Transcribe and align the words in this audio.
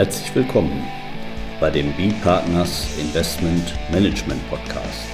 Herzlich 0.00 0.34
willkommen 0.34 0.82
bei 1.60 1.68
dem 1.68 1.92
B-Partners 1.92 2.88
Investment 2.98 3.74
Management 3.92 4.40
Podcast. 4.48 5.10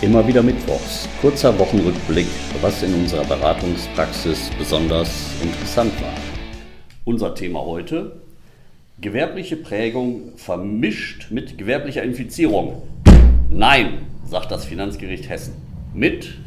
Immer 0.00 0.26
wieder 0.26 0.42
Mittwochs, 0.42 1.06
kurzer 1.20 1.58
Wochenrückblick, 1.58 2.28
was 2.62 2.82
in 2.82 2.94
unserer 2.94 3.26
Beratungspraxis 3.26 4.48
besonders 4.58 5.30
interessant 5.42 5.92
war. 6.00 6.14
Unser 7.04 7.34
Thema 7.34 7.60
heute, 7.60 8.22
gewerbliche 9.02 9.56
Prägung 9.56 10.32
vermischt 10.36 11.30
mit 11.30 11.58
gewerblicher 11.58 12.02
Infizierung. 12.04 12.88
Nein, 13.50 14.06
sagt 14.24 14.50
das 14.50 14.64
Finanzgericht 14.64 15.28
Hessen. 15.28 15.52
Mit 15.92 16.38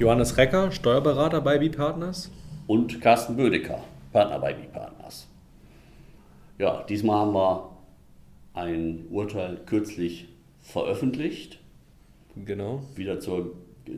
Johannes 0.00 0.38
Recker, 0.38 0.72
Steuerberater 0.72 1.42
bei 1.42 1.58
B-Partners. 1.58 2.30
Und 2.66 3.02
Carsten 3.02 3.36
Bödecker, 3.36 3.84
Partner 4.14 4.38
bei 4.38 4.54
B-Partners. 4.54 5.28
Ja, 6.56 6.82
diesmal 6.88 7.18
haben 7.18 7.34
wir 7.34 7.70
ein 8.54 9.04
Urteil 9.10 9.58
kürzlich 9.66 10.28
veröffentlicht. 10.62 11.58
Genau. 12.46 12.82
Wieder 12.96 13.20
zur, 13.20 13.52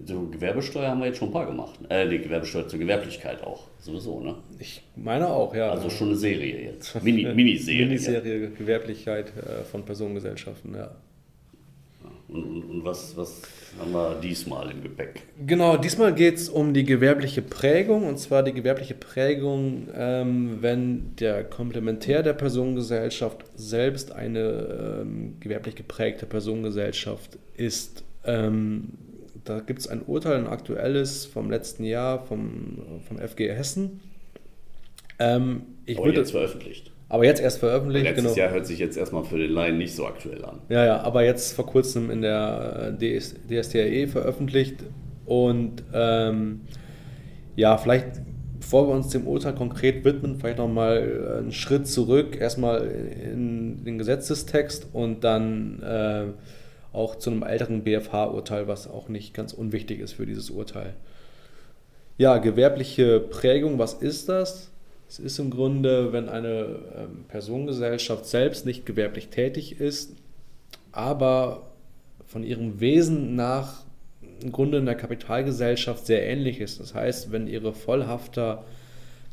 zur 0.04 0.28
Gewerbesteuer 0.28 0.88
haben 0.88 0.98
wir 0.98 1.06
jetzt 1.06 1.18
schon 1.18 1.28
ein 1.28 1.34
paar 1.34 1.46
gemacht. 1.46 1.78
Äh, 1.88 2.08
die 2.08 2.18
Gewerbesteuer 2.18 2.66
zur 2.66 2.80
Gewerblichkeit 2.80 3.44
auch. 3.44 3.68
Sowieso, 3.78 4.18
ne? 4.18 4.34
Ich 4.58 4.82
meine 4.96 5.28
auch, 5.28 5.54
ja. 5.54 5.70
Also 5.70 5.88
schon 5.88 6.08
eine 6.08 6.16
Serie 6.16 6.64
jetzt. 6.64 7.00
Mini, 7.04 7.22
Miniserie. 7.32 7.86
Miniserie 7.86 8.50
Gewerblichkeit 8.50 9.32
äh, 9.36 9.62
von 9.62 9.84
Personengesellschaften, 9.84 10.74
ja. 10.74 10.90
Und, 12.32 12.44
und, 12.44 12.62
und, 12.64 12.84
was, 12.84 13.16
was 13.16 13.42
haben 13.78 13.92
wir 13.92 14.18
diesmal 14.20 14.70
im 14.70 14.82
Gepäck? 14.82 15.22
Genau, 15.46 15.76
diesmal 15.76 16.14
geht 16.14 16.36
es 16.36 16.48
um 16.48 16.72
die 16.72 16.84
gewerbliche 16.84 17.42
Prägung. 17.42 18.06
Und 18.06 18.18
zwar 18.18 18.42
die 18.42 18.52
gewerbliche 18.52 18.94
Prägung, 18.94 19.88
ähm, 19.94 20.58
wenn 20.60 21.14
der 21.16 21.44
Komplementär 21.44 22.22
der 22.22 22.32
Personengesellschaft 22.32 23.44
selbst 23.54 24.12
eine 24.12 25.00
ähm, 25.02 25.36
gewerblich 25.40 25.74
geprägte 25.74 26.26
Personengesellschaft 26.26 27.38
ist. 27.56 28.04
Ähm, 28.24 28.90
da 29.44 29.60
gibt 29.60 29.80
es 29.80 29.88
ein 29.88 30.02
Urteil, 30.02 30.36
ein 30.36 30.46
aktuelles 30.46 31.26
vom 31.26 31.50
letzten 31.50 31.84
Jahr 31.84 32.24
vom, 32.24 33.00
vom 33.08 33.18
FG 33.18 33.48
Hessen. 33.48 34.00
Ähm, 35.18 35.62
ich 35.84 35.98
Aber 35.98 36.06
würde, 36.06 36.20
jetzt 36.20 36.30
veröffentlicht. 36.30 36.91
Aber 37.12 37.26
jetzt 37.26 37.42
erst 37.42 37.58
veröffentlicht. 37.58 38.06
Letztes 38.06 38.24
genau. 38.24 38.36
Jahr 38.36 38.50
hört 38.52 38.66
sich 38.66 38.78
jetzt 38.78 38.96
erstmal 38.96 39.22
für 39.22 39.36
den 39.36 39.50
Laien 39.50 39.76
nicht 39.76 39.94
so 39.94 40.06
aktuell 40.06 40.42
an. 40.46 40.60
Ja, 40.70 40.86
ja, 40.86 41.00
aber 41.02 41.22
jetzt 41.22 41.52
vor 41.52 41.66
kurzem 41.66 42.10
in 42.10 42.22
der 42.22 42.92
DS, 42.92 43.34
DSTRE 43.50 44.08
veröffentlicht. 44.08 44.76
Und 45.26 45.82
ähm, 45.92 46.62
ja, 47.54 47.76
vielleicht 47.76 48.22
bevor 48.58 48.88
wir 48.88 48.94
uns 48.94 49.08
dem 49.08 49.26
Urteil 49.26 49.54
konkret 49.54 50.06
widmen, 50.06 50.36
vielleicht 50.36 50.56
nochmal 50.56 51.36
einen 51.40 51.52
Schritt 51.52 51.86
zurück, 51.86 52.40
erstmal 52.40 52.86
in 52.86 53.84
den 53.84 53.98
Gesetzestext 53.98 54.86
und 54.94 55.22
dann 55.22 55.82
äh, 55.82 56.24
auch 56.94 57.16
zu 57.16 57.30
einem 57.30 57.42
älteren 57.42 57.84
BFH-Urteil, 57.84 58.68
was 58.68 58.88
auch 58.88 59.10
nicht 59.10 59.34
ganz 59.34 59.52
unwichtig 59.52 60.00
ist 60.00 60.12
für 60.12 60.24
dieses 60.24 60.48
Urteil. 60.48 60.94
Ja, 62.16 62.38
gewerbliche 62.38 63.20
Prägung, 63.20 63.78
was 63.78 63.92
ist 63.92 64.30
das? 64.30 64.71
Es 65.12 65.18
ist 65.18 65.38
im 65.38 65.50
Grunde, 65.50 66.14
wenn 66.14 66.30
eine 66.30 66.78
ähm, 66.96 67.26
Personengesellschaft 67.28 68.24
selbst 68.24 68.64
nicht 68.64 68.86
gewerblich 68.86 69.28
tätig 69.28 69.78
ist, 69.78 70.16
aber 70.90 71.70
von 72.24 72.42
ihrem 72.42 72.80
Wesen 72.80 73.36
nach 73.36 73.84
im 74.42 74.52
Grunde 74.52 74.78
in 74.78 74.86
der 74.86 74.94
Kapitalgesellschaft 74.94 76.06
sehr 76.06 76.26
ähnlich 76.26 76.60
ist. 76.60 76.80
Das 76.80 76.94
heißt, 76.94 77.30
wenn 77.30 77.46
ihre 77.46 77.74
Vollhafter 77.74 78.64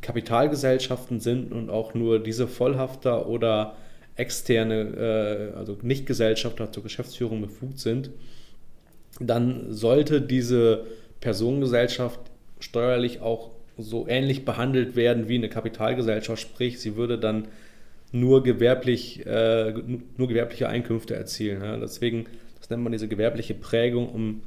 Kapitalgesellschaften 0.02 1.22
sind 1.22 1.54
und 1.54 1.70
auch 1.70 1.94
nur 1.94 2.20
diese 2.20 2.50
Vollhafter 2.50 3.30
oder 3.30 3.78
externe, 4.18 5.54
äh, 5.54 5.58
also 5.58 5.78
Nichtgesellschafter 5.82 6.74
zur 6.74 6.84
Geschäftsführung 6.84 7.40
befugt 7.40 7.80
sind, 7.80 8.10
dann 9.22 9.72
sollte 9.72 10.22
diese 10.22 10.84
Personengesellschaft 11.22 12.20
steuerlich 12.60 13.22
auch 13.22 13.52
so 13.80 14.08
ähnlich 14.08 14.46
behandelt 14.46 14.96
werden 14.96 15.28
wie 15.28 15.36
eine 15.36 15.50
Kapitalgesellschaft, 15.50 16.42
sprich, 16.42 16.80
sie 16.80 16.96
würde 16.96 17.18
dann 17.18 17.48
nur, 18.12 18.44
gewerblich, 18.44 19.26
äh, 19.26 19.74
nur 20.18 20.28
gewerbliche 20.28 20.68
Einkünfte 20.68 21.16
erzielen. 21.16 21.64
Ja. 21.64 21.78
Deswegen, 21.78 22.26
das 22.60 22.70
nennt 22.70 22.84
man 22.84 22.92
diese 22.92 23.08
gewerbliche 23.08 23.54
Prägung, 23.54 24.10
um 24.10 24.42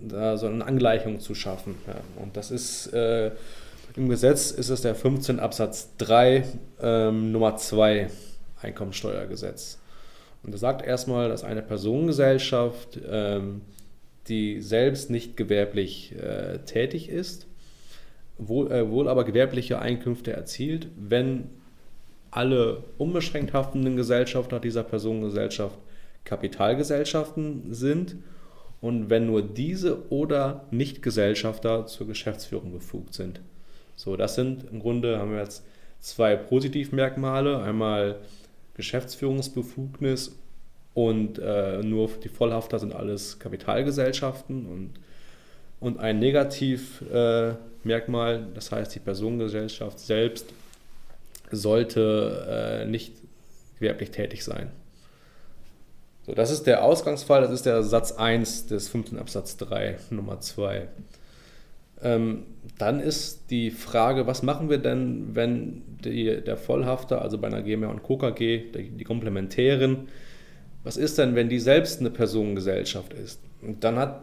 da 0.00 0.36
so 0.36 0.46
eine 0.46 0.64
Angleichung 0.64 1.20
zu 1.20 1.34
schaffen. 1.34 1.74
Ja. 1.86 2.00
Und 2.22 2.36
das 2.36 2.50
ist 2.50 2.92
äh, 2.92 3.32
im 3.96 4.08
Gesetz 4.08 4.50
ist 4.50 4.70
es 4.70 4.80
der 4.82 4.96
15 4.96 5.38
Absatz 5.38 5.90
3 5.98 6.44
ähm, 6.82 7.30
Nummer 7.30 7.56
2 7.56 8.08
Einkommensteuergesetz. 8.60 9.78
Und 10.42 10.52
das 10.52 10.60
sagt 10.60 10.84
erstmal, 10.84 11.28
dass 11.28 11.44
eine 11.44 11.62
Personengesellschaft, 11.62 12.98
ähm, 13.08 13.60
die 14.26 14.60
selbst 14.60 15.10
nicht 15.10 15.36
gewerblich 15.36 16.12
äh, 16.16 16.58
tätig 16.66 17.08
ist, 17.08 17.46
wohl, 18.38 18.70
äh, 18.70 18.90
wohl 18.90 19.08
aber 19.08 19.24
gewerbliche 19.24 19.78
Einkünfte 19.78 20.32
erzielt, 20.32 20.88
wenn 20.96 21.50
alle 22.30 22.82
unbeschränkt 22.98 23.52
haftenden 23.52 23.96
Gesellschafter 23.96 24.58
dieser 24.58 24.82
Personengesellschaft 24.82 25.78
Kapitalgesellschaften 26.24 27.72
sind 27.72 28.16
und 28.80 29.08
wenn 29.10 29.26
nur 29.26 29.42
diese 29.42 30.10
oder 30.10 30.64
Nichtgesellschafter 30.70 31.86
zur 31.86 32.06
Geschäftsführung 32.06 32.72
befugt 32.72 33.14
sind. 33.14 33.40
So, 33.96 34.16
das 34.16 34.34
sind 34.34 34.64
im 34.70 34.80
Grunde, 34.80 35.18
haben 35.18 35.30
wir 35.32 35.38
jetzt 35.38 35.64
zwei 36.00 36.36
Positivmerkmale. 36.36 37.62
Einmal 37.62 38.16
Geschäftsführungsbefugnis 38.74 40.36
und 40.92 41.38
äh, 41.38 41.82
nur 41.82 42.08
die 42.22 42.28
Vollhafter 42.28 42.78
sind 42.78 42.94
alles 42.94 43.38
Kapitalgesellschaften 43.38 44.66
und, 44.66 44.90
und 45.84 46.00
ein 46.00 46.18
Negativmerkmal, 46.18 48.36
äh, 48.36 48.40
das 48.54 48.72
heißt 48.72 48.94
die 48.94 49.00
Personengesellschaft 49.00 49.98
selbst 49.98 50.46
sollte 51.50 52.46
äh, 52.48 52.86
nicht 52.86 53.12
gewerblich 53.78 54.10
tätig 54.10 54.44
sein. 54.44 54.70
So, 56.26 56.32
das 56.32 56.50
ist 56.50 56.66
der 56.66 56.82
Ausgangsfall, 56.82 57.42
das 57.42 57.50
ist 57.50 57.66
der 57.66 57.82
Satz 57.82 58.12
1 58.12 58.66
des 58.66 58.88
15 58.88 59.18
Absatz 59.18 59.58
3 59.58 59.98
Nummer 60.10 60.40
2. 60.40 60.88
Ähm, 62.02 62.44
dann 62.78 63.00
ist 63.00 63.50
die 63.50 63.70
Frage, 63.70 64.26
was 64.26 64.42
machen 64.42 64.70
wir 64.70 64.78
denn, 64.78 65.34
wenn 65.34 65.82
die, 66.02 66.40
der 66.40 66.56
Vollhafter, 66.56 67.20
also 67.20 67.38
bei 67.38 67.48
einer 67.48 67.62
GmbH 67.62 67.90
und 67.90 68.02
Co. 68.02 68.16
KG, 68.16 68.72
die, 68.72 68.90
die 68.90 69.04
Komplementären, 69.04 70.08
was 70.82 70.96
ist 70.96 71.18
denn, 71.18 71.34
wenn 71.34 71.48
die 71.48 71.60
selbst 71.60 72.00
eine 72.00 72.10
Personengesellschaft 72.10 73.12
ist? 73.12 73.40
Und 73.62 73.84
dann 73.84 73.98
hat 73.98 74.22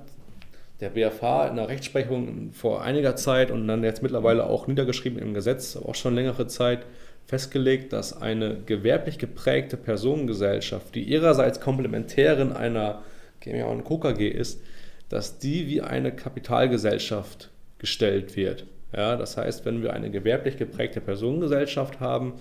der 0.81 0.89
BFH 0.89 1.47
in 1.47 1.55
der 1.55 1.69
Rechtsprechung 1.69 2.51
vor 2.53 2.81
einiger 2.81 3.15
Zeit 3.15 3.51
und 3.51 3.67
dann 3.67 3.83
jetzt 3.83 4.01
mittlerweile 4.01 4.47
auch 4.47 4.67
niedergeschrieben 4.67 5.19
im 5.19 5.33
Gesetz, 5.33 5.77
auch 5.77 5.95
schon 5.95 6.15
längere 6.15 6.47
Zeit, 6.47 6.85
festgelegt, 7.25 7.93
dass 7.93 8.19
eine 8.19 8.57
gewerblich 8.65 9.19
geprägte 9.19 9.77
Personengesellschaft, 9.77 10.95
die 10.95 11.03
ihrerseits 11.03 11.61
Komplementärin 11.61 12.51
einer 12.51 13.03
GmbH 13.39 13.67
und 13.67 13.83
Co. 13.83 13.99
KG 13.99 14.27
ist, 14.27 14.61
dass 15.07 15.37
die 15.37 15.67
wie 15.67 15.81
eine 15.81 16.11
Kapitalgesellschaft 16.11 17.49
gestellt 17.77 18.35
wird. 18.35 18.65
Ja, 18.95 19.15
das 19.15 19.37
heißt, 19.37 19.65
wenn 19.65 19.83
wir 19.83 19.93
eine 19.93 20.09
gewerblich 20.09 20.57
geprägte 20.57 20.99
Personengesellschaft 20.99 21.99
haben, 21.99 22.33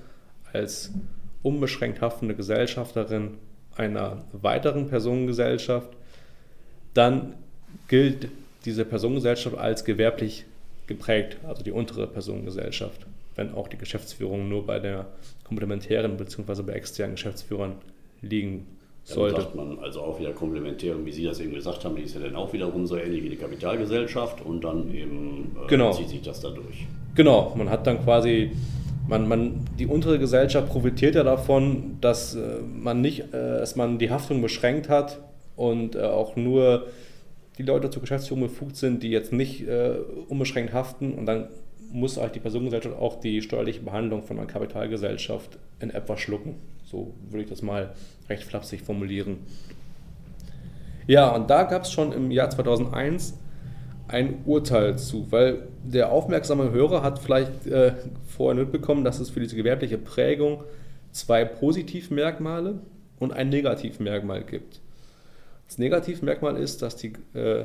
als 0.52 0.92
unbeschränkt 1.42 2.00
haftende 2.00 2.34
Gesellschafterin 2.34 3.38
einer 3.76 4.24
weiteren 4.32 4.88
Personengesellschaft, 4.88 5.90
dann 6.94 7.34
gilt 7.88 8.28
diese 8.64 8.84
Personengesellschaft 8.84 9.56
als 9.56 9.84
gewerblich 9.84 10.44
geprägt, 10.86 11.38
also 11.46 11.62
die 11.62 11.72
untere 11.72 12.06
Personengesellschaft, 12.06 13.06
wenn 13.36 13.54
auch 13.54 13.68
die 13.68 13.78
Geschäftsführung 13.78 14.48
nur 14.48 14.66
bei 14.66 14.78
der 14.78 15.06
komplementären 15.44 16.16
bzw. 16.16 16.62
bei 16.62 16.72
externen 16.72 17.14
Geschäftsführern 17.14 17.76
liegen 18.22 18.66
sollte. 19.04 19.36
Dann 19.36 19.42
sagt 19.44 19.54
man 19.54 19.78
also 19.78 20.00
auch 20.00 20.20
wieder 20.20 20.32
komplementär, 20.32 20.94
wie 21.04 21.12
Sie 21.12 21.24
das 21.24 21.40
eben 21.40 21.54
gesagt 21.54 21.84
haben, 21.84 21.96
die 21.96 22.02
ist 22.02 22.14
ja 22.14 22.20
dann 22.20 22.36
auch 22.36 22.52
wiederum 22.52 22.86
so 22.86 22.96
ähnlich 22.96 23.22
wie 23.22 23.30
die 23.30 23.36
Kapitalgesellschaft 23.36 24.44
und 24.44 24.62
dann 24.62 24.92
eben 24.94 25.56
äh, 25.64 25.68
genau. 25.68 25.92
zieht 25.92 26.08
sich 26.08 26.22
das 26.22 26.40
da 26.40 26.50
durch. 26.50 26.86
Genau, 27.14 27.54
man 27.56 27.70
hat 27.70 27.86
dann 27.86 28.02
quasi, 28.04 28.52
man, 29.08 29.28
man, 29.28 29.64
die 29.78 29.86
untere 29.86 30.18
Gesellschaft 30.18 30.68
profitiert 30.68 31.14
ja 31.14 31.24
davon, 31.24 31.98
dass 32.00 32.34
äh, 32.34 32.60
man 32.62 33.00
nicht, 33.00 33.20
äh, 33.32 33.58
dass 33.58 33.76
man 33.76 33.98
die 33.98 34.10
Haftung 34.10 34.42
beschränkt 34.42 34.88
hat 34.88 35.18
und 35.56 35.96
äh, 35.96 36.02
auch 36.02 36.36
nur 36.36 36.86
die 37.58 37.62
Leute 37.62 37.90
zur 37.90 38.02
Geschäftsführung 38.02 38.44
befugt 38.44 38.76
sind, 38.76 39.02
die 39.02 39.10
jetzt 39.10 39.32
nicht 39.32 39.66
äh, 39.66 39.96
unbeschränkt 40.28 40.72
haften 40.72 41.14
und 41.14 41.26
dann 41.26 41.48
muss 41.92 42.16
halt 42.16 42.34
die 42.34 42.40
Personengesellschaft 42.40 42.96
auch 42.96 43.20
die 43.20 43.42
steuerliche 43.42 43.80
Behandlung 43.80 44.22
von 44.22 44.38
einer 44.38 44.46
Kapitalgesellschaft 44.46 45.58
in 45.80 45.90
etwa 45.90 46.16
schlucken. 46.16 46.56
So 46.84 47.14
würde 47.28 47.42
ich 47.44 47.50
das 47.50 47.62
mal 47.62 47.94
recht 48.28 48.44
flapsig 48.44 48.82
formulieren. 48.82 49.38
Ja, 51.06 51.34
und 51.34 51.50
da 51.50 51.64
gab 51.64 51.82
es 51.82 51.92
schon 51.92 52.12
im 52.12 52.30
Jahr 52.30 52.50
2001 52.50 53.36
ein 54.06 54.42
Urteil 54.44 54.98
zu, 54.98 55.30
weil 55.30 55.68
der 55.84 56.12
aufmerksame 56.12 56.70
Hörer 56.70 57.02
hat 57.02 57.18
vielleicht 57.18 57.66
äh, 57.66 57.94
vorher 58.26 58.60
mitbekommen, 58.60 59.04
dass 59.04 59.20
es 59.20 59.30
für 59.30 59.40
diese 59.40 59.56
gewerbliche 59.56 59.98
Prägung 59.98 60.64
zwei 61.12 61.44
Positivmerkmale 61.44 62.80
und 63.18 63.32
ein 63.32 63.48
Negativmerkmal 63.48 64.44
gibt. 64.44 64.80
Das 65.70 65.78
Negativmerkmal 65.78 66.56
ist, 66.56 66.82
dass 66.82 66.96
die 66.96 67.12
äh, 67.32 67.64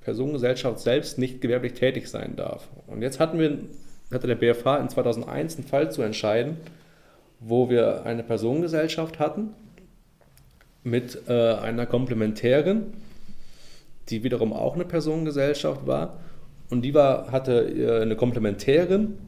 Personengesellschaft 0.00 0.80
selbst 0.80 1.18
nicht 1.18 1.42
gewerblich 1.42 1.74
tätig 1.74 2.08
sein 2.08 2.34
darf. 2.34 2.66
Und 2.86 3.02
jetzt 3.02 3.20
hatten 3.20 3.38
wir, 3.38 3.58
hatte 4.10 4.26
der 4.26 4.36
BFH 4.36 4.78
in 4.78 4.88
2001 4.88 5.56
einen 5.56 5.66
Fall 5.66 5.92
zu 5.92 6.00
entscheiden, 6.00 6.56
wo 7.40 7.68
wir 7.68 8.06
eine 8.06 8.22
Personengesellschaft 8.22 9.18
hatten 9.18 9.50
mit 10.82 11.28
äh, 11.28 11.52
einer 11.56 11.84
Komplementärin, 11.84 12.94
die 14.08 14.24
wiederum 14.24 14.54
auch 14.54 14.74
eine 14.74 14.86
Personengesellschaft 14.86 15.86
war. 15.86 16.20
Und 16.70 16.80
die 16.80 16.94
war, 16.94 17.32
hatte 17.32 17.68
äh, 17.68 18.00
eine 18.00 18.16
Komplementärin, 18.16 19.18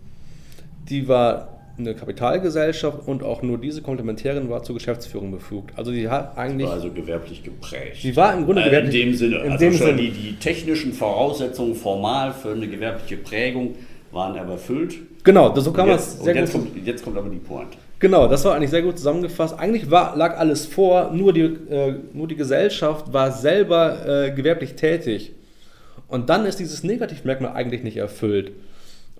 die 0.88 1.09
war 1.09 1.54
eine 1.76 1.94
Kapitalgesellschaft 1.94 3.06
und 3.06 3.23
auch 3.23 3.43
nur 3.43 3.59
diese 3.59 3.82
Komplementärin 3.82 4.49
war 4.49 4.62
zur 4.62 4.76
Geschäftsführung 4.76 5.32
befugt. 5.32 5.76
Also 5.76 5.91
die 5.91 6.09
hat 6.09 6.38
eigentlich. 6.38 6.69
War 6.69 6.75
also 6.75 6.91
gewerblich 6.91 7.43
geprägt. 7.43 8.03
Die 8.03 8.15
war 8.15 8.32
im 8.35 8.44
Grunde 8.44 8.62
äh, 8.62 8.67
gewerblich. 8.67 8.94
In 8.94 9.09
dem 9.09 9.17
Sinne. 9.17 9.37
In 9.37 9.53
also 9.53 9.65
dem 9.65 9.75
schon 9.75 9.87
Sinne. 9.88 9.99
Die, 9.99 10.11
die 10.11 10.37
technischen 10.37 10.93
Voraussetzungen 10.93 11.75
formal 11.75 12.32
für 12.32 12.53
eine 12.53 12.69
gewerbliche 12.69 13.17
Prägung 13.17 13.75
waren 14.12 14.38
aber 14.38 14.53
erfüllt. 14.53 14.94
Genau, 15.25 15.55
so 15.55 15.73
kann 15.73 15.88
man 15.88 15.97
es 15.97 16.21
sehr 16.23 16.35
jetzt, 16.37 16.53
gut. 16.53 16.73
kommt, 16.73 16.87
jetzt 16.87 17.03
kommt 17.03 17.17
aber 17.17 17.29
die 17.29 17.38
Pointe. 17.38 17.79
Genau, 17.99 18.29
das 18.29 18.44
war 18.44 18.55
eigentlich 18.55 18.70
sehr 18.70 18.82
gut 18.82 18.99
zusammengefasst. 18.99 19.59
Eigentlich 19.59 19.91
war, 19.91 20.15
lag 20.17 20.38
alles 20.38 20.67
vor, 20.67 21.11
nur 21.12 21.32
die, 21.32 21.41
äh, 21.41 21.94
nur 22.12 22.29
die 22.29 22.37
Gesellschaft 22.37 23.12
war 23.12 23.32
selber 23.32 24.27
äh, 24.27 24.31
gewerblich 24.31 24.75
tätig. 24.75 25.32
Und 26.09 26.29
dann 26.29 26.44
ist 26.44 26.61
dieses 26.61 26.85
Negativmerkmal 26.85 27.53
eigentlich 27.53 27.82
nicht 27.82 27.97
erfüllt. 27.97 28.53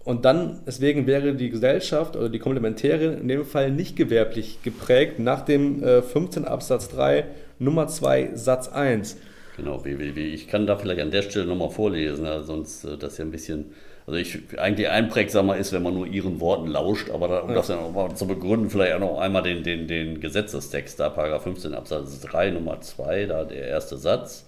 Und 0.05 0.25
dann, 0.27 0.61
deswegen 0.67 1.06
wäre 1.06 1.35
die 1.35 1.49
Gesellschaft 1.51 2.15
oder 2.17 2.29
die 2.29 2.39
Komplementärin 2.39 3.19
in 3.19 3.29
dem 3.29 3.45
Fall 3.47 3.71
nicht 3.71 3.97
gewerblich 3.97 4.59
geprägt 4.62 5.19
nach 5.19 5.41
dem 5.43 5.83
äh, 5.83 6.03
15 6.03 6.45
Absatz 6.45 6.89
3 6.91 7.25
Nummer 7.59 7.89
2 7.89 8.33
Satz 8.35 8.69
1. 8.69 9.17
Genau, 9.56 9.85
WWW. 9.85 10.21
Ich 10.21 10.49
kann 10.49 10.67
da 10.67 10.77
vielleicht 10.77 11.01
an 11.01 11.11
der 11.11 11.23
Stelle 11.23 11.47
nochmal 11.47 11.71
vorlesen, 11.71 12.27
also 12.27 12.47
sonst 12.55 12.85
äh, 12.85 12.99
das 12.99 13.17
ja 13.19 13.25
ein 13.25 13.31
bisschen. 13.31 13.73
Also 14.06 14.19
ich 14.19 14.39
eigentlich 14.59 14.91
einprägsamer 14.91 15.56
ist, 15.56 15.73
wenn 15.73 15.83
man 15.83 15.95
nur 15.95 16.07
ihren 16.07 16.39
Worten 16.39 16.67
lauscht, 16.67 17.09
aber 17.09 17.27
da, 17.29 17.39
um 17.39 17.49
Ja. 17.49 17.55
das 17.55 17.69
dann 17.69 17.79
auch 17.79 17.91
mal 17.91 18.15
zu 18.15 18.27
begründen, 18.27 18.69
vielleicht 18.69 18.93
auch 18.95 19.00
noch 19.00 19.19
einmal 19.19 19.43
den, 19.43 19.62
den, 19.62 19.89
den 19.89 20.21
Gesetzestext 20.21 21.00
da, 21.00 21.09
Paragraph 21.09 21.45
15 21.45 21.73
Absatz 21.73 22.21
3 22.21 22.50
Nummer 22.50 22.79
2, 22.83 23.25
da 23.25 23.45
der 23.45 23.67
erste 23.69 23.97
Satz. 23.97 24.45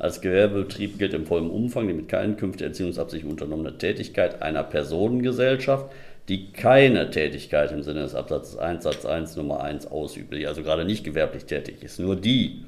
Als 0.00 0.22
Gewerbebetrieb 0.22 0.98
gilt 0.98 1.12
im 1.12 1.26
vollen 1.26 1.50
Umfang 1.50 1.86
die 1.86 1.92
mit 1.92 2.08
keinen 2.08 2.30
Einkünfte 2.30 2.64
Erziehungsabsicht 2.64 3.26
unternommene 3.26 3.76
Tätigkeit 3.76 4.40
einer 4.40 4.62
Personengesellschaft, 4.62 5.92
die 6.30 6.52
keine 6.52 7.10
Tätigkeit 7.10 7.70
im 7.70 7.82
Sinne 7.82 8.00
des 8.00 8.14
Absatzes 8.14 8.56
1 8.56 8.82
Satz 8.82 9.04
1 9.04 9.36
Nummer 9.36 9.62
1 9.62 9.88
ausübt, 9.88 10.32
die 10.32 10.46
also 10.46 10.62
gerade 10.62 10.86
nicht 10.86 11.04
gewerblich 11.04 11.44
tätig 11.44 11.82
ist. 11.82 12.00
Nur 12.00 12.16
die, 12.16 12.62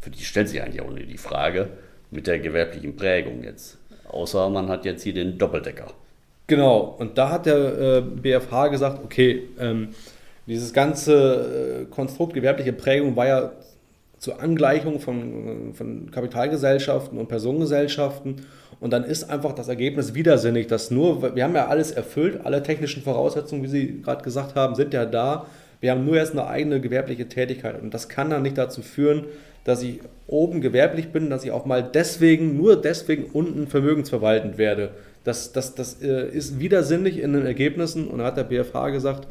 für 0.00 0.10
die 0.10 0.22
stellt 0.22 0.50
sich 0.50 0.62
eigentlich 0.62 0.82
auch 0.82 0.88
nur 0.88 1.00
die 1.00 1.18
Frage 1.18 1.68
mit 2.12 2.28
der 2.28 2.38
gewerblichen 2.38 2.94
Prägung 2.94 3.42
jetzt. 3.42 3.78
Außer 4.06 4.48
man 4.48 4.68
hat 4.68 4.84
jetzt 4.84 5.02
hier 5.02 5.14
den 5.14 5.38
Doppeldecker. 5.38 5.92
Genau, 6.46 6.94
und 6.96 7.18
da 7.18 7.30
hat 7.30 7.46
der 7.46 7.56
äh, 7.56 8.00
BFH 8.02 8.68
gesagt, 8.68 9.04
okay, 9.04 9.48
ähm, 9.58 9.88
dieses 10.46 10.72
ganze 10.72 11.86
äh, 11.88 11.92
Konstrukt 11.92 12.34
gewerbliche 12.34 12.72
Prägung 12.72 13.16
war 13.16 13.26
ja 13.26 13.52
zur 14.22 14.40
Angleichung 14.40 15.00
von, 15.00 15.74
von 15.74 16.12
Kapitalgesellschaften 16.12 17.18
und 17.18 17.26
Personengesellschaften. 17.26 18.46
Und 18.78 18.92
dann 18.92 19.02
ist 19.02 19.28
einfach 19.28 19.52
das 19.52 19.66
Ergebnis 19.66 20.14
widersinnig, 20.14 20.68
dass 20.68 20.92
nur, 20.92 21.34
wir 21.34 21.42
haben 21.42 21.56
ja 21.56 21.66
alles 21.66 21.90
erfüllt, 21.90 22.38
alle 22.44 22.62
technischen 22.62 23.02
Voraussetzungen, 23.02 23.64
wie 23.64 23.68
Sie 23.68 24.00
gerade 24.00 24.22
gesagt 24.22 24.54
haben, 24.54 24.76
sind 24.76 24.94
ja 24.94 25.06
da. 25.06 25.46
Wir 25.80 25.90
haben 25.90 26.04
nur 26.04 26.14
jetzt 26.14 26.30
eine 26.32 26.46
eigene 26.46 26.80
gewerbliche 26.80 27.28
Tätigkeit. 27.28 27.82
Und 27.82 27.94
das 27.94 28.08
kann 28.08 28.30
dann 28.30 28.42
nicht 28.42 28.56
dazu 28.56 28.80
führen, 28.80 29.24
dass 29.64 29.82
ich 29.82 29.98
oben 30.28 30.60
gewerblich 30.60 31.10
bin, 31.10 31.28
dass 31.28 31.42
ich 31.42 31.50
auch 31.50 31.66
mal 31.66 31.82
deswegen, 31.82 32.56
nur 32.56 32.80
deswegen 32.80 33.24
unten 33.24 33.66
vermögensverwaltend 33.66 34.56
werde. 34.56 34.90
Das, 35.24 35.50
das, 35.50 35.74
das 35.74 36.00
äh, 36.00 36.28
ist 36.28 36.60
widersinnig 36.60 37.18
in 37.18 37.32
den 37.32 37.44
Ergebnissen 37.44 38.06
und 38.06 38.20
da 38.20 38.26
hat 38.26 38.36
der 38.36 38.44
BFH 38.44 38.90
gesagt, 38.90 39.26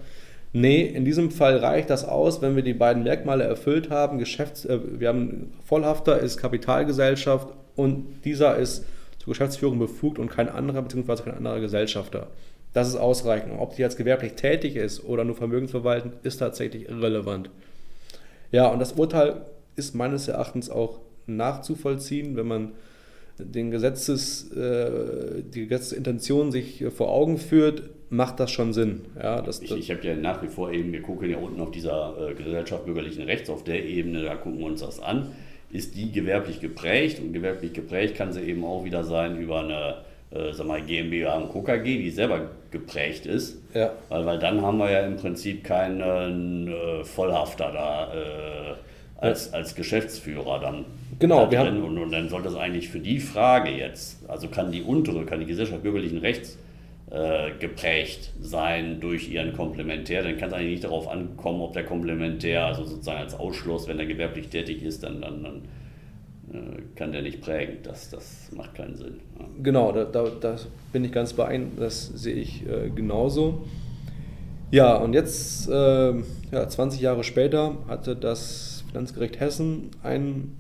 nee, 0.54 0.82
in 0.82 1.06
diesem 1.06 1.32
Fall 1.32 1.58
reicht 1.58 1.90
das 1.90 2.06
aus, 2.06 2.42
wenn 2.42 2.56
wir 2.56 2.64
die 2.64 2.74
beiden 2.74 3.04
Merkmale 3.04 3.44
erfüllt 3.44 3.90
haben. 3.90 4.20
Geschäfts-, 4.20 4.66
äh, 4.66 4.80
wir 5.00 5.10
haben 5.10 5.54
Vollhafter 5.66 6.20
ist 6.20 6.38
Kapitalgesellschaft 6.38 7.48
und 7.76 8.22
dieser 8.26 8.58
ist 8.58 8.86
zur 9.20 9.34
Geschäftsführung 9.34 9.80
befugt 9.80 10.20
und 10.20 10.30
kein 10.30 10.50
anderer 10.50 10.82
bzw. 10.82 11.24
kein 11.24 11.36
anderer 11.36 11.60
Gesellschafter. 11.60 12.28
Das 12.74 12.88
ist 12.88 12.96
ausreichend. 12.96 13.54
Ob 13.60 13.76
die 13.76 13.82
jetzt 13.82 13.98
gewerblich 13.98 14.34
tätig 14.34 14.76
ist 14.76 15.04
oder 15.04 15.24
nur 15.24 15.36
vermögensverwaltend, 15.36 16.16
ist 16.24 16.38
tatsächlich 16.38 16.88
irrelevant. 16.90 17.50
Ja, 18.52 18.68
und 18.68 18.80
das 18.80 18.94
Urteil 18.94 19.42
ist 19.76 19.96
meines 19.96 20.28
Erachtens 20.28 20.70
auch 20.70 21.00
nachzuvollziehen, 21.28 22.36
wenn 22.36 22.48
man 22.48 22.72
den 23.46 23.72
Gesetzes, 23.72 24.52
äh, 24.52 25.42
die 25.44 25.68
Gesetzesintention 25.68 26.52
sich 26.52 26.86
vor 26.96 27.10
Augen 27.10 27.38
führt, 27.38 27.84
macht 28.10 28.40
das 28.40 28.52
schon 28.52 28.74
Sinn. 28.74 29.02
Ja, 29.22 29.42
das, 29.42 29.62
Ich, 29.62 29.72
ich 29.72 29.92
habe 29.92 30.06
ja 30.06 30.16
nach 30.16 30.42
wie 30.44 30.48
vor 30.48 30.72
eben, 30.72 30.92
wir 30.92 31.02
gucken 31.02 31.30
ja 31.30 31.38
unten 31.38 31.62
auf 31.62 31.72
dieser 31.72 32.30
äh, 32.30 32.34
Gesellschaft 32.34 32.86
bürgerlichen 32.86 33.24
Rechts, 33.24 33.50
auf 33.50 33.64
der 33.64 33.86
Ebene, 33.86 34.24
da 34.24 34.36
gucken 34.36 34.60
wir 34.60 34.66
uns 34.68 34.82
das 34.82 35.00
an. 35.00 35.32
Ist 35.72 35.96
die 35.96 36.12
gewerblich 36.12 36.60
geprägt? 36.60 37.20
Und 37.20 37.32
gewerblich 37.32 37.74
geprägt 37.74 38.16
kann 38.16 38.34
sie 38.34 38.42
eben 38.42 38.66
auch 38.66 38.84
wieder 38.84 39.06
sein 39.06 39.40
über 39.40 39.62
eine 39.62 39.96
äh, 40.32 40.54
sag 40.54 40.66
mal, 40.66 40.82
GmbH 40.82 41.38
und 41.38 41.52
KKG, 41.52 41.98
die 41.98 42.10
selber 42.10 42.50
geprägt 42.72 43.26
ist. 43.26 43.62
ja, 43.74 43.92
Weil, 44.10 44.26
weil 44.26 44.40
dann 44.40 44.62
haben 44.62 44.78
wir 44.78 44.90
ja 44.90 45.02
im 45.02 45.18
Prinzip 45.18 45.64
keinen 45.64 46.68
äh, 46.68 47.04
Vollhafter 47.04 47.72
da 47.72 48.14
äh, 48.14 48.76
als, 49.22 49.54
als 49.54 49.76
Geschäftsführer 49.76 50.60
dann. 50.60 50.86
Genau, 51.20 51.46
da 51.46 51.52
wir 51.52 51.60
haben- 51.60 51.84
und, 51.84 51.98
und 51.98 52.12
dann 52.12 52.28
sollte 52.28 52.50
das 52.50 52.58
eigentlich 52.58 52.90
für 52.90 53.00
die 53.00 53.20
Frage 53.20 53.70
jetzt, 53.70 54.28
also 54.28 54.48
kann 54.48 54.72
die 54.72 54.82
untere, 54.82 55.26
kann 55.26 55.40
die 55.40 55.46
Gesellschaft 55.46 55.84
bürgerlichen 55.84 56.18
Rechts 56.18 56.58
äh, 57.12 57.52
geprägt 57.60 58.32
sein 58.42 59.00
durch 59.00 59.30
ihren 59.30 59.54
Komplementär, 59.54 60.24
dann 60.24 60.38
kann 60.38 60.50
es 60.50 60.56
eigentlich 60.56 60.72
nicht 60.72 60.84
darauf 60.84 61.08
ankommen, 61.08 61.62
ob 61.62 61.74
der 61.74 61.84
Komplementär, 61.84 62.66
also 62.66 62.84
sozusagen 62.84 63.20
als 63.20 63.36
Ausschluss, 63.36 63.88
wenn 63.88 64.00
er 64.00 64.08
gewerblich 64.08 64.48
tätig 64.48 64.82
ist, 64.82 65.04
dann, 65.04 65.22
dann, 65.22 65.44
dann 65.44 65.62
äh, 66.54 66.82
kann 66.96 67.12
der 67.12 67.22
nicht 67.22 67.42
prägen. 67.42 67.78
Das, 67.84 68.10
das 68.10 68.50
macht 68.56 68.74
keinen 68.74 68.96
Sinn. 68.96 69.20
Ja. 69.38 69.46
genau, 69.62 69.92
da, 69.92 70.06
da, 70.06 70.26
da 70.40 70.56
bin 70.92 71.06
ich 71.06 71.12
ganz 71.12 71.34
bei 71.34 71.54
Ihnen, 71.54 71.74
das 71.78 72.08
sehe 72.08 72.36
ich 72.36 72.66
äh, 72.68 72.90
genauso. 72.90 73.66
Ja, 74.72 74.96
und 74.96 75.14
jetzt, 75.14 75.70
äh, 75.70 76.14
ja, 76.52 76.68
20 76.68 77.02
Jahre 77.02 77.24
später, 77.26 77.76
hatte 77.90 78.16
das 78.16 78.81
Finanzgericht 78.92 79.40
Hessen 79.40 79.92
einen 80.04 80.58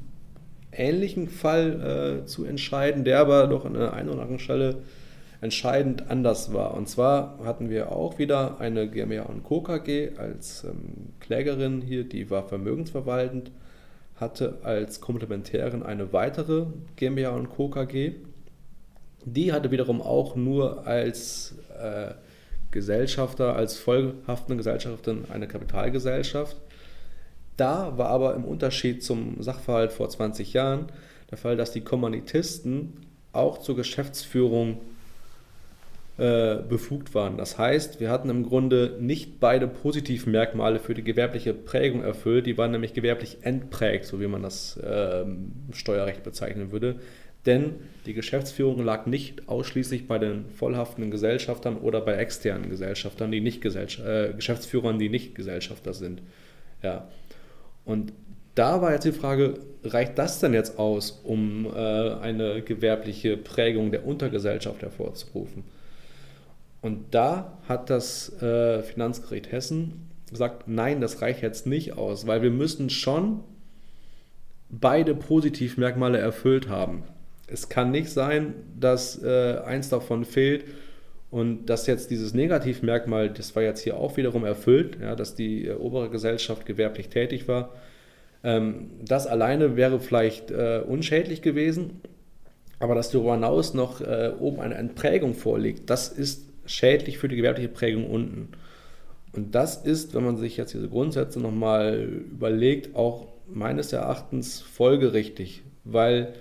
ähnlichen 0.71 1.27
Fall 1.27 2.21
äh, 2.21 2.25
zu 2.25 2.45
entscheiden, 2.45 3.03
der 3.03 3.19
aber 3.19 3.47
doch 3.47 3.65
an 3.65 3.73
der 3.73 3.93
einen 3.93 4.09
oder 4.09 4.21
anderen 4.21 4.39
Stelle 4.39 4.77
entscheidend 5.41 6.09
anders 6.09 6.53
war. 6.53 6.75
Und 6.75 6.88
zwar 6.88 7.39
hatten 7.43 7.69
wir 7.69 7.91
auch 7.91 8.19
wieder 8.19 8.61
eine 8.61 8.88
GmbH 8.88 9.23
und 9.23 9.43
Co. 9.43 9.61
KG 9.61 10.11
als 10.17 10.63
ähm, 10.63 11.13
Klägerin 11.19 11.81
hier, 11.81 12.03
die 12.03 12.29
war 12.29 12.47
vermögensverwaltend, 12.47 13.51
hatte 14.15 14.59
als 14.63 15.01
Komplementärin 15.01 15.83
eine 15.83 16.13
weitere 16.13 16.67
GmbH 16.95 17.31
und 17.31 17.50
Co. 17.50 17.69
KG. 17.69 18.13
Die 19.25 19.51
hatte 19.51 19.71
wiederum 19.71 20.01
auch 20.01 20.35
nur 20.35 20.85
als 20.88 21.55
äh, 21.79 22.13
Gesellschafter, 22.69 23.55
als 23.55 23.77
vollhaftende 23.77 24.57
Gesellschafterin 24.57 25.25
eine 25.31 25.47
Kapitalgesellschaft. 25.47 26.55
Da 27.62 27.96
war 27.96 28.10
aber 28.10 28.34
im 28.34 28.44
Unterschied 28.44 29.03
zum 29.03 29.36
Sachverhalt 29.39 29.91
vor 29.91 30.10
20 30.10 30.51
Jahren 30.53 30.88
der 31.30 31.38
Fall, 31.38 31.56
dass 31.56 31.72
die 31.72 31.82
Kommunitisten 31.82 32.94
auch 33.34 33.60
zur 33.60 33.75
Geschäftsführung 33.75 34.82
äh, 36.18 36.56
befugt 36.68 37.13
waren. 37.13 37.38
Das 37.38 37.60
heißt, 37.60 38.00
wir 38.00 38.10
hatten 38.10 38.32
im 38.32 38.41
Grunde 38.48 38.98
nicht 39.00 39.39
beide 39.39 39.68
Positivmerkmale 39.68 40.80
für 40.80 40.96
die 40.96 41.03
gewerbliche 41.03 41.53
Prägung 41.53 42.01
erfüllt, 42.01 42.48
die 42.48 42.58
waren 42.58 42.72
nämlich 42.72 42.94
gewerblich 42.94 43.38
entprägt, 43.44 44.06
so 44.06 44.20
wie 44.20 44.25
man 44.25 44.41
das 44.41 44.80
ähm, 44.84 45.51
Steuerrecht 45.72 46.24
bezeichnen 46.24 46.72
würde. 46.72 46.96
Denn 47.46 47.75
die 48.08 48.15
Geschäftsführung 48.15 48.84
lag 48.84 49.06
nicht 49.06 49.48
ausschließlich 49.48 50.08
bei 50.08 50.18
den 50.18 50.50
vollhaftenden 50.50 51.12
Gesellschaftern 51.12 51.77
oder 51.77 52.01
bei 52.01 52.15
externen 52.15 52.72
Gesellschaftern, 52.72 53.32
die 53.32 53.39
nicht 53.39 53.62
Gesellsch 53.62 54.00
äh, 54.00 54.34
Geschäftsführern, 54.36 54.98
die 54.98 55.10
nicht 55.10 55.36
Gesellschafter 55.36 55.94
sind. 55.94 56.24
Ja. 56.82 57.08
Und 57.85 58.13
da 58.55 58.81
war 58.81 58.91
jetzt 58.93 59.05
die 59.05 59.11
Frage, 59.11 59.55
reicht 59.83 60.17
das 60.17 60.39
denn 60.39 60.53
jetzt 60.53 60.77
aus, 60.77 61.21
um 61.23 61.65
äh, 61.65 61.69
eine 61.69 62.61
gewerbliche 62.61 63.38
Prägung 63.38 63.91
der 63.91 64.05
Untergesellschaft 64.05 64.81
hervorzurufen? 64.81 65.63
Und 66.81 67.13
da 67.13 67.57
hat 67.67 67.89
das 67.89 68.41
äh, 68.41 68.81
Finanzgericht 68.81 69.51
Hessen 69.51 70.09
gesagt, 70.29 70.67
nein, 70.67 71.01
das 71.01 71.21
reicht 71.21 71.41
jetzt 71.41 71.67
nicht 71.67 71.93
aus, 71.93 72.25
weil 72.25 72.41
wir 72.41 72.51
müssen 72.51 72.89
schon 72.89 73.41
beide 74.69 75.13
Positivmerkmale 75.13 76.17
erfüllt 76.17 76.69
haben. 76.69 77.03
Es 77.47 77.69
kann 77.69 77.91
nicht 77.91 78.09
sein, 78.09 78.53
dass 78.79 79.21
äh, 79.21 79.59
eins 79.65 79.89
davon 79.89 80.23
fehlt 80.23 80.65
und 81.31 81.67
dass 81.67 81.88
jetzt 81.88 82.11
dieses 82.11 82.33
Negativmerkmal, 82.33 83.29
das 83.29 83.55
war 83.55 83.63
jetzt 83.63 83.81
hier 83.81 83.97
auch 83.97 84.17
wiederum 84.17 84.43
erfüllt, 84.43 84.97
ja, 85.01 85.15
dass 85.15 85.33
die 85.33 85.65
äh, 85.65 85.73
obere 85.75 86.09
Gesellschaft 86.09 86.65
gewerblich 86.65 87.07
tätig 87.07 87.47
war. 87.47 87.73
Ähm, 88.43 88.91
das 89.03 89.27
alleine 89.27 89.77
wäre 89.77 90.01
vielleicht 90.01 90.51
äh, 90.51 90.81
unschädlich 90.85 91.41
gewesen, 91.41 92.01
aber 92.79 92.95
dass 92.95 93.11
darüber 93.11 93.33
hinaus 93.33 93.73
noch 93.73 94.01
äh, 94.01 94.33
oben 94.39 94.59
eine 94.59 94.75
Entprägung 94.75 95.33
vorliegt, 95.33 95.89
das 95.89 96.09
ist 96.09 96.45
schädlich 96.65 97.17
für 97.17 97.29
die 97.29 97.38
gewerbliche 97.38 97.69
Prägung 97.69 98.09
unten. 98.09 98.50
Und 99.33 99.55
das 99.55 99.77
ist, 99.77 100.13
wenn 100.13 100.25
man 100.25 100.35
sich 100.35 100.57
jetzt 100.57 100.73
diese 100.73 100.89
Grundsätze 100.89 101.39
nochmal 101.39 102.09
überlegt, 102.29 102.93
auch 102.95 103.27
meines 103.47 103.93
Erachtens 103.93 104.59
folgerichtig, 104.59 105.63
weil 105.85 106.33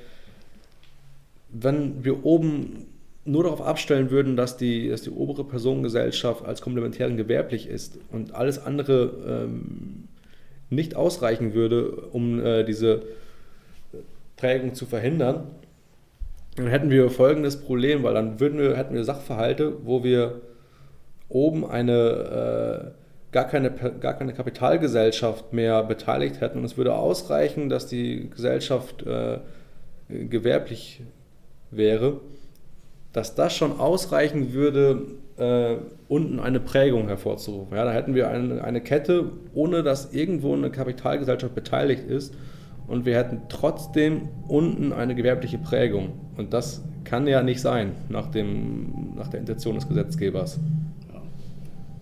wenn 1.52 2.04
wir 2.04 2.24
oben 2.24 2.86
nur 3.24 3.44
darauf 3.44 3.60
abstellen 3.62 4.10
würden, 4.10 4.36
dass 4.36 4.56
die, 4.56 4.88
dass 4.88 5.02
die 5.02 5.10
obere 5.10 5.44
Personengesellschaft 5.44 6.44
als 6.44 6.62
komplementären 6.62 7.16
gewerblich 7.16 7.68
ist 7.68 7.98
und 8.10 8.34
alles 8.34 8.58
andere 8.58 9.44
ähm, 9.46 10.08
nicht 10.70 10.96
ausreichen 10.96 11.52
würde, 11.52 11.90
um 12.12 12.44
äh, 12.44 12.64
diese 12.64 13.02
Prägung 14.36 14.74
zu 14.74 14.86
verhindern, 14.86 15.48
dann 16.56 16.68
hätten 16.68 16.90
wir 16.90 17.10
folgendes 17.10 17.60
Problem, 17.60 18.02
weil 18.02 18.14
dann 18.14 18.40
würden 18.40 18.58
wir, 18.58 18.76
hätten 18.76 18.94
wir 18.94 19.04
Sachverhalte, 19.04 19.74
wo 19.84 20.02
wir 20.02 20.40
oben 21.28 21.64
eine, 21.64 22.92
äh, 22.92 23.32
gar, 23.32 23.44
keine, 23.44 23.70
gar 23.70 24.14
keine 24.14 24.32
Kapitalgesellschaft 24.32 25.52
mehr 25.52 25.82
beteiligt 25.84 26.40
hätten. 26.40 26.58
Und 26.58 26.64
es 26.64 26.76
würde 26.76 26.94
ausreichen, 26.94 27.68
dass 27.68 27.86
die 27.86 28.30
Gesellschaft 28.30 29.06
äh, 29.06 29.38
gewerblich 30.08 31.02
wäre, 31.70 32.20
dass 33.12 33.34
das 33.34 33.54
schon 33.56 33.78
ausreichen 33.78 34.52
würde, 34.52 35.06
äh, 35.36 35.76
unten 36.08 36.38
eine 36.38 36.60
Prägung 36.60 37.08
hervorzurufen. 37.08 37.76
Ja, 37.76 37.84
da 37.84 37.92
hätten 37.92 38.14
wir 38.14 38.28
eine, 38.28 38.62
eine 38.62 38.80
Kette, 38.80 39.32
ohne 39.54 39.82
dass 39.82 40.12
irgendwo 40.12 40.54
eine 40.54 40.70
Kapitalgesellschaft 40.70 41.54
beteiligt 41.54 42.04
ist 42.04 42.34
und 42.86 43.06
wir 43.06 43.16
hätten 43.16 43.42
trotzdem 43.48 44.28
unten 44.48 44.92
eine 44.92 45.14
gewerbliche 45.14 45.58
Prägung. 45.58 46.12
Und 46.36 46.52
das 46.52 46.84
kann 47.04 47.26
ja 47.26 47.42
nicht 47.42 47.60
sein 47.60 47.92
nach, 48.08 48.26
dem, 48.30 49.14
nach 49.16 49.28
der 49.28 49.40
Intention 49.40 49.76
des 49.76 49.88
Gesetzgebers. 49.88 50.58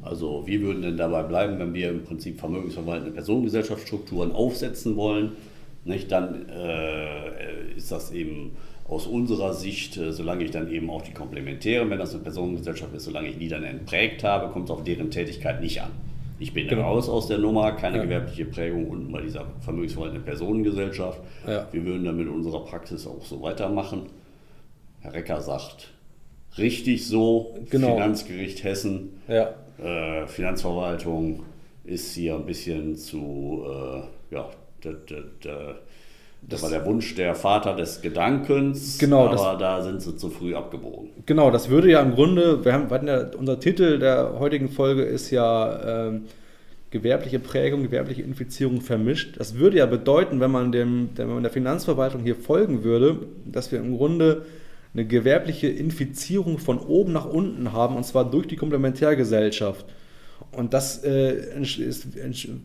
Also 0.03 0.47
wir 0.47 0.61
würden 0.63 0.81
denn 0.81 0.97
dabei 0.97 1.23
bleiben, 1.23 1.59
wenn 1.59 1.75
wir 1.75 1.91
im 1.91 2.05
Prinzip 2.05 2.41
vermögensverwaltende 2.41 3.13
Personengesellschaftsstrukturen 3.13 4.33
aufsetzen 4.33 4.97
wollen, 4.97 5.33
nicht, 5.85 6.11
dann 6.11 6.49
äh, 6.49 7.77
ist 7.77 7.93
das 7.93 8.11
eben 8.11 8.53
aus 8.89 9.07
unserer 9.07 9.53
Sicht, 9.53 9.97
äh, 9.97 10.13
solange 10.13 10.45
ich 10.45 10.51
dann 10.51 10.71
eben 10.71 10.91
auch 10.91 11.03
die 11.03 11.13
Komplementären, 11.13 11.91
wenn 11.91 11.99
das 11.99 12.15
eine 12.15 12.23
Personengesellschaft 12.23 12.95
ist, 12.95 13.05
solange 13.05 13.29
ich 13.29 13.39
die 13.39 13.49
dann 13.49 13.63
entprägt 13.63 14.25
habe, 14.25 14.51
kommt 14.51 14.67
es 14.67 14.71
auf 14.71 14.83
deren 14.83 15.11
Tätigkeit 15.11 15.61
nicht 15.61 15.81
an. 15.83 15.91
Ich 16.41 16.55
bin 16.55 16.69
genau. 16.69 16.83
raus 16.83 17.09
aus 17.09 17.27
der 17.27 17.39
Nummer, 17.39 17.73
keine 17.73 17.99
ja. 17.99 18.05
gewerbliche 18.05 18.45
Prägung 18.45 18.89
unten 18.89 19.13
bei 19.13 19.21
dieser 19.21 19.45
vermögensverwaltenden 19.61 20.25
Personengesellschaft. 20.25 21.21
Ja. 21.47 21.67
Wir 21.73 21.85
würden 21.85 22.05
dann 22.05 22.17
mit 22.17 22.29
unserer 22.29 22.65
Praxis 22.65 23.07
auch 23.07 23.25
so 23.25 23.43
weitermachen. 23.43 24.07
Herr 25.01 25.15
Recker 25.15 25.41
sagt, 25.41 25.91
richtig 26.57 27.07
so, 27.07 27.57
genau. 27.71 27.95
Finanzgericht 27.95 28.63
Hessen, 28.63 29.21
ja. 29.27 29.55
äh, 29.83 30.27
Finanzverwaltung 30.29 31.43
ist 31.85 32.15
hier 32.15 32.37
ein 32.37 32.47
bisschen 32.47 32.97
zu, 32.97 33.65
äh, 33.67 34.35
ja, 34.35 34.49
das 34.81 34.95
war 36.63 36.71
der 36.71 36.85
Wunsch 36.87 37.15
der 37.15 37.35
Vater 37.35 37.75
des 37.75 38.01
Gedankens, 38.01 38.99
genau, 38.99 39.27
aber 39.27 39.33
das, 39.33 39.59
da 39.59 39.83
sind 39.83 40.03
sie 40.03 40.17
zu 40.17 40.31
früh 40.31 40.55
abgebogen. 40.55 41.11
Genau, 41.27 41.51
das 41.51 41.69
würde 41.69 41.91
ja 41.91 42.01
im 42.01 42.15
Grunde, 42.15 42.65
wir 42.65 42.73
haben, 42.73 42.91
wir 42.91 43.05
ja, 43.05 43.27
unser 43.39 43.61
Titel 43.61 43.99
der 43.99 44.39
heutigen 44.39 44.69
Folge 44.69 45.03
ist 45.03 45.31
ja 45.31 46.07
ähm, 46.09 46.23
gewerbliche 46.91 47.39
Prägung, 47.39 47.83
gewerbliche 47.83 48.23
Infizierung 48.23 48.81
vermischt. 48.81 49.39
Das 49.39 49.57
würde 49.57 49.79
ja 49.79 49.87
bedeuten, 49.87 50.41
wenn 50.41 50.51
man, 50.51 50.73
dem, 50.73 51.11
wenn 51.17 51.29
man 51.29 51.43
der 51.43 51.53
Finanzverwaltung 51.53 52.23
hier 52.23 52.37
folgen 52.37 52.83
würde, 52.83 53.19
dass 53.45 53.71
wir 53.73 53.79
im 53.79 53.97
Grunde 53.97 54.47
eine 54.95 55.05
gewerbliche 55.05 55.69
Infizierung 55.69 56.59
von 56.59 56.79
oben 56.79 57.13
nach 57.13 57.27
unten 57.27 57.73
haben, 57.73 57.97
und 57.97 58.05
zwar 58.05 58.31
durch 58.31 58.47
die 58.47 58.57
Komplementärgesellschaft. 58.57 59.85
Und 60.53 60.73
das 60.73 61.05
äh, 61.05 61.55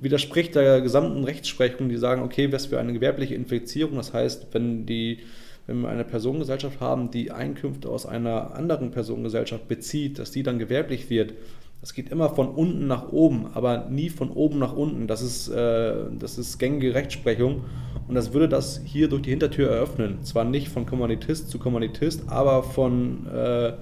widerspricht 0.02 0.56
der 0.56 0.82
gesamten 0.82 1.24
Rechtsprechung, 1.24 1.90
die 1.90 1.98
sagen, 1.98 2.22
okay, 2.24 2.52
was 2.52 2.68
für 2.68 2.80
eine 2.80 2.94
gewerbliche 2.94 3.36
Infizierung, 3.36 3.98
das 3.98 4.14
heißt, 4.14 4.48
wenn, 4.52 4.86
die, 4.86 5.20
wenn 5.68 5.82
wir 5.82 5.90
eine 5.90 6.04
Personengesellschaft 6.04 6.80
haben, 6.80 7.12
die 7.12 7.32
Einkünfte 7.32 7.90
aus 7.90 8.06
einer 8.06 8.56
anderen 8.56 8.92
Personengesellschaft 8.92 9.68
bezieht, 9.68 10.20
dass 10.20 10.32
die 10.32 10.44
dann 10.44 10.60
gewerblich 10.60 11.10
wird, 11.10 11.34
das 11.82 11.94
geht 11.94 12.10
immer 12.10 12.30
von 12.30 12.48
unten 12.48 12.88
nach 12.88 13.12
oben, 13.12 13.48
aber 13.54 13.90
nie 13.90 14.10
von 14.10 14.32
oben 14.32 14.58
nach 14.58 14.74
unten. 14.74 15.06
Das 15.06 15.22
ist, 15.22 15.50
äh, 15.50 15.94
das 16.18 16.38
ist 16.38 16.58
gängige 16.58 16.94
Rechtsprechung 16.94 17.66
und 18.08 18.16
das 18.16 18.32
würde 18.32 18.48
das 18.48 18.82
hier 18.86 19.10
durch 19.10 19.24
die 19.24 19.32
Hintertür 19.32 19.70
eröffnen. 19.70 20.24
Zwar 20.24 20.46
nicht 20.46 20.70
von 20.70 20.86
Kommunitist 20.86 21.50
zu 21.50 21.60
Kommunitist, 21.60 22.24
aber 22.28 22.64
von... 22.64 23.28
Äh, 23.28 23.74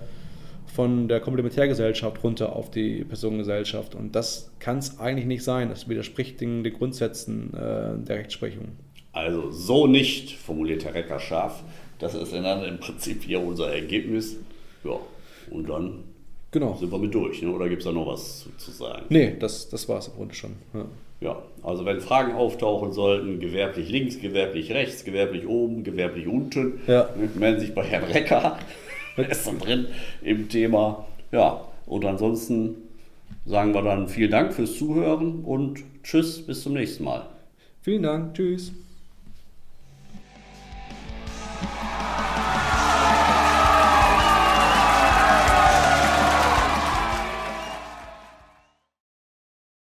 von 0.74 1.08
der 1.08 1.20
Komplementärgesellschaft 1.20 2.24
runter 2.24 2.56
auf 2.56 2.72
die 2.72 3.04
Personengesellschaft. 3.04 3.96
Und 3.96 4.16
das 4.16 4.52
kann 4.60 4.78
es 4.78 5.00
eigentlich 5.00 5.26
nicht 5.26 5.44
sein. 5.44 5.70
Das 5.70 5.90
widerspricht 5.90 6.40
den, 6.42 6.64
den 6.64 6.74
Grundsätzen 6.74 7.54
äh, 7.54 7.98
der 8.06 8.18
Rechtsprechung. 8.18 8.70
Also 9.14 9.52
so 9.52 9.88
nicht, 9.88 10.32
formuliert 10.32 10.86
Herr 10.86 10.94
Recker 10.94 11.20
scharf. 11.20 11.64
Das 12.00 12.16
ist 12.16 12.34
dann 12.34 12.64
im 12.64 12.80
Prinzip 12.80 13.24
hier 13.24 13.42
unser 13.42 13.74
Ergebnis. 13.74 14.38
Ja, 14.84 14.98
und 15.52 15.70
dann 15.70 16.04
genau. 16.50 16.76
sind 16.76 16.92
wir 16.92 16.98
mit 16.98 17.14
durch. 17.14 17.42
Ne? 17.42 17.52
Oder 17.52 17.68
gibt 17.68 17.82
es 17.82 17.86
da 17.86 17.92
noch 17.92 18.08
was 18.08 18.40
zu, 18.40 18.50
zu, 18.58 18.72
sagen? 18.72 19.06
Nee, 19.10 19.36
das, 19.38 19.70
das 19.70 19.88
war 19.90 20.00
es 20.00 20.08
im 20.08 20.16
Grunde 20.16 20.34
schon. 20.34 20.52
Ja. 20.74 20.86
ja, 21.20 21.44
also 21.62 21.86
wenn 21.86 22.00
Fragen 22.00 22.34
auftauchen 22.34 22.94
sollten, 22.94 23.40
gewerblich 23.40 23.90
links, 23.90 24.20
gewerblich 24.20 24.72
rechts, 24.72 25.04
gewerblich 25.04 25.46
oben, 25.46 25.84
gewerblich 25.84 26.28
unten, 26.28 26.82
ja. 26.88 27.10
Ne, 27.18 27.30
melden 27.36 27.60
sich 27.60 27.76
bei 27.76 27.84
Herrn 27.84 28.06
Recker. 28.06 28.58
ist 29.30 29.48
dann 29.48 29.60
drin 29.60 29.88
im 30.22 30.50
Thema. 30.50 31.06
Ja, 31.32 31.62
und 31.86 32.06
ansonsten 32.06 32.76
sagen 33.46 33.74
wir 33.74 33.82
dann 33.82 34.08
vielen 34.08 34.32
Dank 34.32 34.54
fürs 34.54 34.78
Zuhören 34.78 35.44
und 35.44 35.84
tschüss, 36.04 36.46
bis 36.46 36.64
zum 36.64 36.74
nächsten 36.74 37.04
Mal. 37.04 37.28
Vielen 37.82 38.04
Dank, 38.04 38.34
tschüss. 38.34 38.74